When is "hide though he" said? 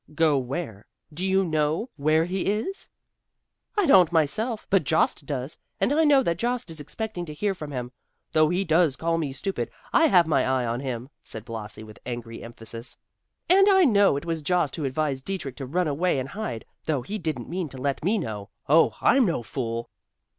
16.29-17.19